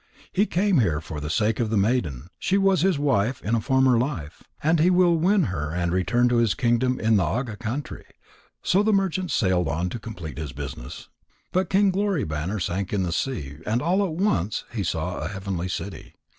[0.33, 3.61] He came here for the sake of the maiden; she was his wife in a
[3.61, 4.41] former life.
[4.63, 8.05] And he will win her and return to his kingdom in the Anga country."
[8.63, 11.09] So the merchant sailed on to complete his business.
[11.51, 15.27] But King Glory banner sank in the sea, and all at once he saw a
[15.27, 16.15] heavenly city.